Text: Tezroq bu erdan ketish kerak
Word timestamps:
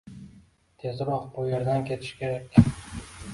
Tezroq 0.83 1.27
bu 1.35 1.45
erdan 1.59 1.85
ketish 1.91 2.17
kerak 2.23 2.59